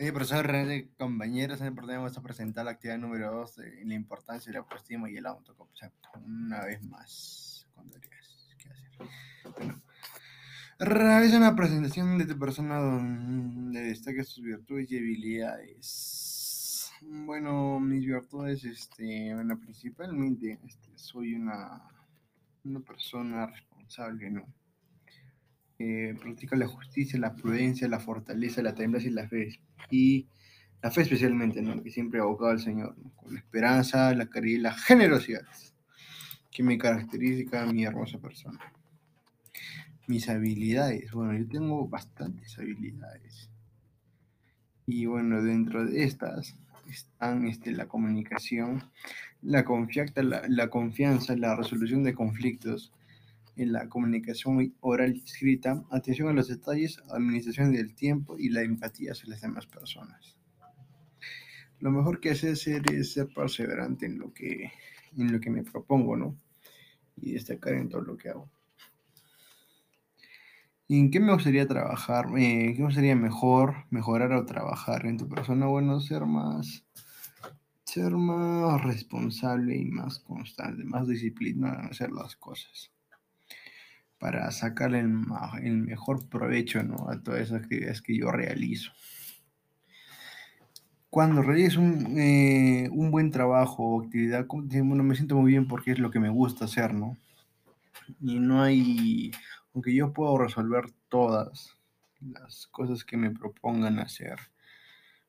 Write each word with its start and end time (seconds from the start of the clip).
Sí, 0.00 0.10
profesor, 0.12 0.50
compañeros, 0.96 1.60
en 1.60 1.66
el 1.66 1.74
programa 1.74 2.04
vamos 2.04 2.16
a 2.16 2.22
presentar 2.22 2.64
la 2.64 2.70
actividad 2.70 2.96
número 2.96 3.30
2 3.32 3.56
de 3.56 3.84
la 3.84 3.92
importancia 3.92 4.48
de 4.48 4.54
la 4.54 4.60
autoestima 4.60 5.10
y 5.10 5.18
el 5.18 5.26
autoconcepto. 5.26 6.08
Una 6.24 6.64
vez 6.64 6.82
más, 6.84 7.68
¿qué 8.58 8.70
hacer? 8.70 9.52
Bueno, 9.58 9.82
realiza 10.78 11.36
una 11.36 11.54
presentación 11.54 12.16
de 12.16 12.24
tu 12.24 12.38
persona 12.38 12.78
donde 12.78 13.82
destaque 13.82 14.24
sus 14.24 14.42
virtudes 14.42 14.90
y 14.90 14.96
habilidades. 14.96 16.90
Bueno, 17.02 17.78
mis 17.78 18.06
virtudes, 18.06 18.64
este, 18.64 19.34
bueno, 19.34 19.60
principalmente, 19.60 20.58
este, 20.64 20.96
soy 20.96 21.34
una, 21.34 21.82
una 22.64 22.80
persona 22.80 23.48
responsable, 23.48 24.30
¿no? 24.30 24.46
Practica 26.20 26.56
la 26.56 26.66
justicia, 26.66 27.18
la 27.18 27.34
prudencia, 27.34 27.88
la 27.88 28.00
fortaleza, 28.00 28.62
la 28.62 28.74
templanza 28.74 29.08
y 29.08 29.12
la 29.12 29.26
fe. 29.26 29.60
Y 29.90 30.26
la 30.82 30.90
fe 30.90 31.02
especialmente, 31.02 31.62
¿no? 31.62 31.82
Que 31.82 31.90
siempre 31.90 32.20
ha 32.20 32.22
abocado 32.22 32.50
al 32.50 32.60
Señor, 32.60 32.96
con 33.16 33.32
la 33.32 33.40
esperanza, 33.40 34.14
la 34.14 34.26
caridad 34.26 34.58
y 34.58 34.62
la 34.62 34.72
generosidad, 34.72 35.46
que 36.50 36.62
me 36.62 36.78
caracteriza 36.78 37.64
mi 37.66 37.84
hermosa 37.84 38.18
persona. 38.18 38.58
Mis 40.06 40.28
habilidades, 40.28 41.12
bueno, 41.12 41.38
yo 41.38 41.48
tengo 41.48 41.88
bastantes 41.88 42.58
habilidades. 42.58 43.50
Y 44.86 45.06
bueno, 45.06 45.42
dentro 45.42 45.86
de 45.86 46.04
estas 46.04 46.56
están 46.88 47.46
este, 47.46 47.72
la 47.72 47.86
comunicación, 47.86 48.82
la 49.40 49.64
confianza, 49.64 51.36
la 51.36 51.56
resolución 51.56 52.02
de 52.02 52.14
conflictos, 52.14 52.92
en 53.60 53.72
la 53.72 53.90
comunicación 53.90 54.74
oral 54.80 55.14
y 55.14 55.22
escrita, 55.22 55.84
atención 55.90 56.28
a 56.28 56.32
los 56.32 56.48
detalles, 56.48 56.98
administración 57.10 57.72
del 57.72 57.94
tiempo 57.94 58.38
y 58.38 58.48
la 58.48 58.62
empatía 58.62 59.12
hacia 59.12 59.28
las 59.28 59.42
demás 59.42 59.66
personas. 59.66 60.38
Lo 61.78 61.90
mejor 61.90 62.20
que 62.20 62.30
hacer 62.30 62.56
es 62.90 63.12
ser 63.12 63.28
perseverante 63.34 64.06
en 64.06 64.18
lo 64.18 64.32
que, 64.32 64.72
en 65.16 65.30
lo 65.30 65.40
que 65.40 65.50
me 65.50 65.62
propongo, 65.62 66.16
¿no? 66.16 66.38
Y 67.16 67.32
destacar 67.32 67.74
en 67.74 67.90
todo 67.90 68.00
lo 68.00 68.16
que 68.16 68.30
hago. 68.30 68.50
¿Y 70.88 70.98
en 70.98 71.10
qué 71.10 71.20
me 71.20 71.34
gustaría 71.34 71.68
trabajar? 71.68 72.28
Eh, 72.38 72.72
¿Qué 72.74 72.78
me 72.78 72.86
gustaría 72.86 73.14
mejor, 73.14 73.84
mejorar 73.90 74.32
o 74.32 74.46
trabajar 74.46 75.04
en 75.04 75.18
tu 75.18 75.28
persona? 75.28 75.66
Bueno, 75.66 76.00
ser 76.00 76.24
más, 76.24 76.86
ser 77.84 78.12
más 78.12 78.82
responsable 78.82 79.76
y 79.76 79.84
más 79.84 80.18
constante, 80.18 80.82
más 80.82 81.06
disciplinado 81.06 81.80
en 81.80 81.86
hacer 81.88 82.10
las 82.10 82.36
cosas 82.36 82.90
para 84.20 84.50
sacarle 84.50 85.00
el, 85.00 85.08
mejor 85.08 86.28
provecho 86.28 86.78
a 87.08 87.22
todas 87.22 87.40
esas 87.40 87.62
actividades 87.62 88.02
que 88.02 88.16
yo 88.16 88.30
realizo. 88.30 88.92
Cuando 91.08 91.42
realizo 91.42 91.80
un, 91.80 92.18
eh, 92.18 92.88
un 92.92 93.10
buen 93.10 93.30
trabajo 93.30 93.82
o 93.82 94.02
actividad, 94.02 94.46
bueno, 94.46 95.02
me 95.02 95.16
siento 95.16 95.36
muy 95.36 95.50
bien 95.50 95.66
porque 95.66 95.92
es 95.92 95.98
lo 95.98 96.10
que 96.10 96.20
me 96.20 96.28
gusta 96.28 96.66
hacer, 96.66 96.92
¿no? 96.92 97.16
Y 98.20 98.38
no 98.38 98.62
hay, 98.62 99.32
aunque 99.74 99.94
yo 99.94 100.12
puedo 100.12 100.36
resolver 100.36 100.84
todas 101.08 101.78
las 102.20 102.66
cosas 102.66 103.04
que 103.04 103.16
me 103.16 103.30
propongan 103.30 103.98
hacer, 103.98 104.38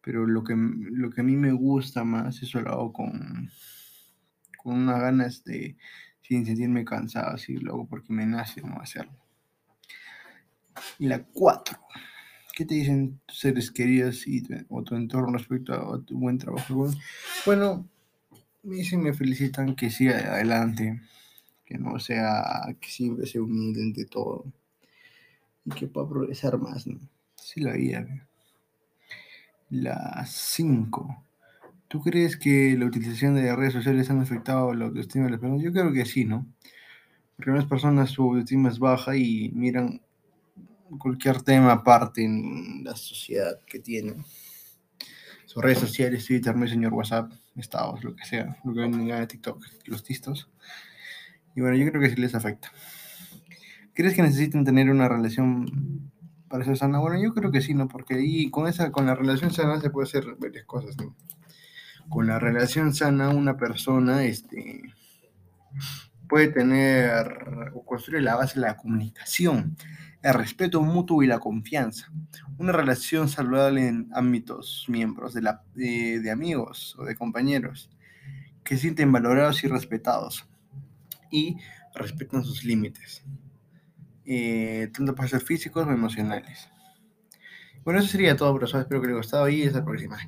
pero 0.00 0.26
lo 0.26 0.44
que, 0.44 0.54
lo 0.56 1.10
que 1.10 1.22
a 1.22 1.24
mí 1.24 1.36
me 1.36 1.52
gusta 1.52 2.04
más, 2.04 2.40
eso 2.40 2.60
lo 2.60 2.70
hago 2.70 2.92
con, 2.92 3.50
con 4.62 4.74
unas 4.76 5.00
ganas 5.00 5.44
de, 5.44 5.76
sin 6.26 6.44
sentirme 6.44 6.84
cansado, 6.84 7.34
así 7.34 7.54
luego 7.54 7.86
porque 7.86 8.12
me 8.12 8.26
nace 8.26 8.60
no 8.62 8.80
hacerlo. 8.80 9.16
Y 10.98 11.06
la 11.06 11.22
cuatro. 11.22 11.78
¿Qué 12.54 12.64
te 12.64 12.74
dicen 12.74 13.20
tus 13.26 13.38
seres 13.38 13.70
queridos 13.70 14.26
y 14.26 14.42
tu, 14.42 14.54
o 14.70 14.82
tu 14.82 14.96
entorno 14.96 15.36
respecto 15.36 15.72
a, 15.74 16.02
tu 16.02 16.18
buen 16.18 16.38
trabajo? 16.38 16.90
Bueno, 17.44 17.88
me 18.62 18.76
dicen, 18.76 19.02
me 19.02 19.12
felicitan 19.12 19.76
que 19.76 19.90
siga 19.90 20.16
adelante, 20.32 21.00
que 21.64 21.78
no 21.78 21.98
sea, 21.98 22.74
que 22.80 22.88
siempre 22.88 23.26
sea 23.26 23.42
humilde 23.42 23.82
ante 23.82 24.06
todo 24.06 24.44
y 25.64 25.70
que 25.70 25.86
pueda 25.86 26.08
progresar 26.08 26.58
más, 26.58 26.86
¿no? 26.86 26.98
Sí 27.34 27.60
la 27.60 27.74
vida. 27.74 28.06
La 29.68 30.24
cinco. 30.26 31.25
¿Tú 31.96 32.02
crees 32.02 32.36
que 32.36 32.76
la 32.78 32.84
utilización 32.84 33.36
de 33.36 33.56
redes 33.56 33.72
sociales 33.72 34.10
han 34.10 34.20
afectado 34.20 34.74
la 34.74 34.84
autoestima 34.84 35.24
de 35.24 35.30
las 35.30 35.40
personas? 35.40 35.64
Yo 35.64 35.72
creo 35.72 35.90
que 35.94 36.04
sí, 36.04 36.26
¿no? 36.26 36.46
Porque 37.34 37.48
algunas 37.50 37.64
personas 37.64 38.10
su 38.10 38.22
autoestima 38.22 38.68
es 38.68 38.78
baja 38.78 39.16
y 39.16 39.50
miran 39.54 40.02
cualquier 40.98 41.40
tema 41.40 41.72
aparte 41.72 42.22
en 42.22 42.84
la 42.84 42.94
sociedad 42.94 43.60
que 43.64 43.78
tienen. 43.78 44.22
Sus 45.46 45.62
redes 45.62 45.78
sociales, 45.78 46.26
Twitter, 46.26 46.54
Messenger, 46.54 46.92
WhatsApp, 46.92 47.32
estados, 47.56 48.04
lo 48.04 48.14
que 48.14 48.26
sea, 48.26 48.58
lo 48.62 48.74
que 48.74 48.80
ven 48.80 49.10
en 49.10 49.26
TikTok, 49.26 49.64
los 49.86 50.04
tistos. 50.04 50.50
Y 51.54 51.62
bueno, 51.62 51.78
yo 51.78 51.88
creo 51.88 52.02
que 52.02 52.10
sí 52.10 52.16
les 52.16 52.34
afecta. 52.34 52.70
¿Crees 53.94 54.12
que 54.12 54.20
necesitan 54.20 54.66
tener 54.66 54.90
una 54.90 55.08
relación 55.08 56.10
para 56.48 56.62
ser 56.62 56.76
sana? 56.76 56.98
Bueno, 56.98 57.18
yo 57.22 57.32
creo 57.32 57.50
que 57.50 57.62
sí, 57.62 57.72
¿no? 57.72 57.88
Porque 57.88 58.16
ahí 58.16 58.50
con 58.50 58.68
esa, 58.68 58.92
con 58.92 59.06
la 59.06 59.14
relación 59.14 59.50
sana 59.50 59.80
se 59.80 59.88
puede 59.88 60.08
hacer 60.08 60.36
varias 60.38 60.66
cosas, 60.66 60.94
¿no? 60.98 61.16
Con 62.08 62.26
la 62.26 62.38
relación 62.38 62.94
sana 62.94 63.30
una 63.30 63.56
persona 63.56 64.24
este, 64.24 64.82
puede 66.28 66.48
tener 66.48 67.72
o 67.74 67.84
construir 67.84 68.22
la 68.22 68.36
base 68.36 68.60
de 68.60 68.66
la 68.66 68.76
comunicación, 68.76 69.76
el 70.22 70.34
respeto 70.34 70.82
mutuo 70.82 71.22
y 71.22 71.26
la 71.26 71.38
confianza. 71.38 72.10
Una 72.58 72.72
relación 72.72 73.28
saludable 73.28 73.86
en 73.86 74.08
ámbitos 74.12 74.86
miembros 74.88 75.34
de, 75.34 75.42
la, 75.42 75.62
de, 75.74 76.30
amigos 76.30 76.96
o 76.98 77.04
de 77.04 77.14
compañeros 77.14 77.90
que 78.64 78.76
sienten 78.76 79.12
valorados 79.12 79.62
y 79.62 79.68
respetados 79.68 80.48
y 81.30 81.56
respetan 81.94 82.44
sus 82.44 82.64
límites, 82.64 83.24
eh, 84.24 84.90
tanto 84.92 85.14
para 85.14 85.28
ser 85.28 85.40
físicos 85.40 85.84
como 85.84 85.94
emocionales. 85.94 86.68
Bueno, 87.84 88.00
eso 88.00 88.08
sería 88.08 88.36
todo, 88.36 88.52
profesor. 88.56 88.80
Espero 88.80 89.00
que 89.00 89.06
les 89.06 89.14
haya 89.14 89.22
gustado 89.22 89.48
y 89.48 89.62
hasta 89.62 89.78
la 89.78 89.84
próxima. 89.84 90.18